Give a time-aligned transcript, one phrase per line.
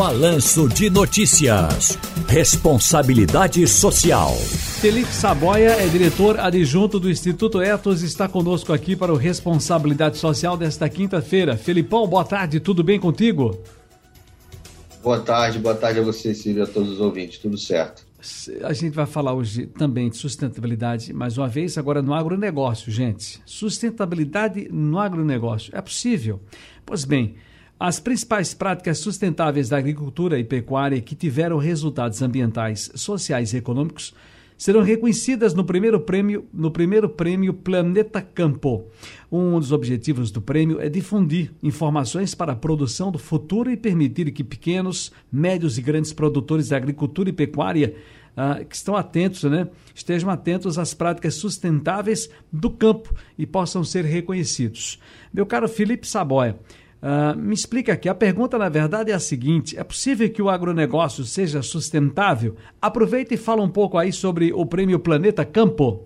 [0.00, 1.98] Balanço de Notícias.
[2.26, 4.34] Responsabilidade Social.
[4.80, 10.56] Felipe Saboia é diretor adjunto do Instituto Etos está conosco aqui para o Responsabilidade Social
[10.56, 11.54] desta quinta-feira.
[11.54, 13.60] Felipão, boa tarde, tudo bem contigo?
[15.02, 18.06] Boa tarde, boa tarde a você, Silvio, a todos os ouvintes, tudo certo.
[18.62, 23.38] A gente vai falar hoje também de sustentabilidade, mais uma vez, agora no agronegócio, gente.
[23.44, 25.70] Sustentabilidade no agronegócio.
[25.76, 26.40] É possível?
[26.86, 27.34] Pois bem,
[27.80, 34.14] as principais práticas sustentáveis da agricultura e pecuária que tiveram resultados ambientais, sociais e econômicos
[34.58, 38.84] serão reconhecidas no primeiro prêmio, no primeiro prêmio Planeta Campo.
[39.32, 44.30] Um dos objetivos do prêmio é difundir informações para a produção do futuro e permitir
[44.30, 47.94] que pequenos, médios e grandes produtores da agricultura e pecuária
[48.36, 54.04] ah, que estão atentos, né, estejam atentos às práticas sustentáveis do campo e possam ser
[54.04, 55.00] reconhecidos.
[55.32, 56.58] Meu caro Felipe Saboia,
[57.02, 60.50] Uh, me explica aqui, a pergunta na verdade é a seguinte: é possível que o
[60.50, 62.56] agronegócio seja sustentável?
[62.80, 66.04] Aproveita e fala um pouco aí sobre o prêmio Planeta Campo.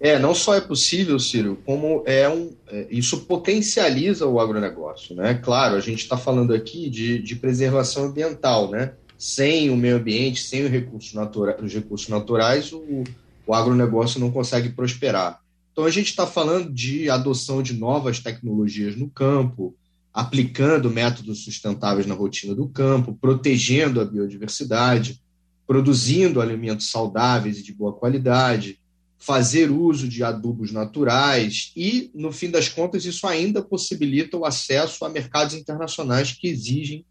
[0.00, 2.50] É, não só é possível, Ciro, como é um.
[2.68, 5.34] É, isso potencializa o agronegócio, né?
[5.34, 8.92] Claro, a gente está falando aqui de, de preservação ambiental, né?
[9.16, 13.04] Sem o meio ambiente, sem recurso natura, os recursos naturais, o,
[13.46, 15.43] o agronegócio não consegue prosperar.
[15.74, 19.74] Então, a gente está falando de adoção de novas tecnologias no campo,
[20.12, 25.20] aplicando métodos sustentáveis na rotina do campo, protegendo a biodiversidade,
[25.66, 28.78] produzindo alimentos saudáveis e de boa qualidade,
[29.18, 35.04] fazer uso de adubos naturais e, no fim das contas, isso ainda possibilita o acesso
[35.04, 37.04] a mercados internacionais que exigem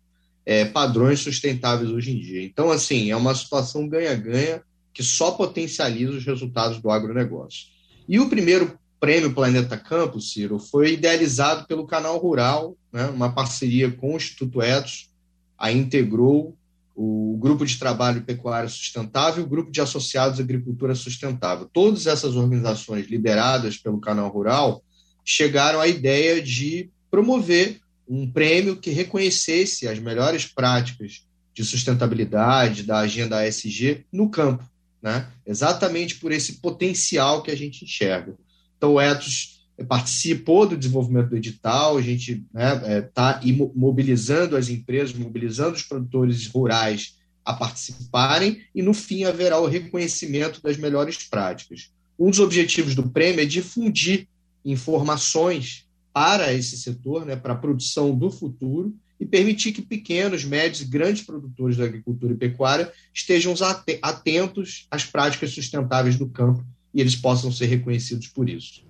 [0.45, 2.41] é, padrões sustentáveis hoje em dia.
[2.41, 4.61] Então, assim, é uma situação ganha-ganha
[4.93, 7.72] que só potencializa os resultados do agronegócio.
[8.07, 13.91] E o primeiro prêmio Planeta Campos, Ciro, foi idealizado pelo Canal Rural, né, uma parceria
[13.91, 15.09] com o Instituto Etos,
[15.57, 16.57] a integrou
[16.95, 21.69] o Grupo de Trabalho Pecuário Sustentável e o Grupo de Associados Agricultura Sustentável.
[21.73, 24.83] Todas essas organizações lideradas pelo Canal Rural
[25.25, 32.99] chegaram à ideia de promover um prêmio que reconhecesse as melhores práticas de sustentabilidade da
[32.99, 34.63] agenda ASG no campo
[35.03, 35.27] né?
[35.45, 38.35] exatamente por esse potencial que a gente enxerga.
[38.77, 43.41] Então, o Etos participou do desenvolvimento do edital, a gente está né, é, tá
[43.75, 50.61] mobilizando as empresas, mobilizando os produtores rurais a participarem, e no fim haverá o reconhecimento
[50.61, 51.91] das melhores práticas.
[52.17, 54.27] Um dos objetivos do prêmio é difundir
[54.63, 60.81] informações para esse setor, né, para a produção do futuro, e permitir que pequenos, médios
[60.81, 63.53] e grandes produtores da agricultura e pecuária estejam
[64.01, 68.83] atentos às práticas sustentáveis do campo e eles possam ser reconhecidos por isso.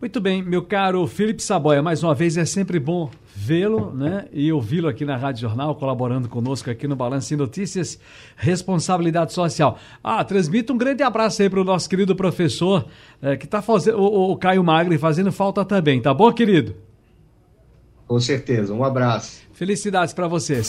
[0.00, 4.52] Muito bem, meu caro Felipe Saboia, mais uma vez é sempre bom vê-lo né, e
[4.52, 7.98] ouvi-lo aqui na Rádio Jornal, colaborando conosco aqui no Balanço em Notícias,
[8.36, 9.78] Responsabilidade Social.
[10.02, 12.86] Ah, transmito um grande abraço aí para o nosso querido professor,
[13.22, 16.76] é, que está fazendo, o, o Caio Magri, fazendo falta também, tá bom, querido?
[18.06, 18.72] Com certeza.
[18.74, 19.42] Um abraço.
[19.52, 20.62] Felicidades para vocês.